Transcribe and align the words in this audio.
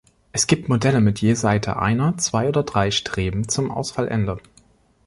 Es 0.31 0.47
gibt 0.47 0.67
Modelle 0.67 0.99
mit 0.99 1.21
je 1.21 1.35
Seite 1.35 1.77
einer, 1.77 2.17
zwei 2.17 2.47
oder 2.49 2.63
drei 2.63 2.89
Streben 2.89 3.47
zum 3.49 3.69
Ausfallende. 3.69 4.39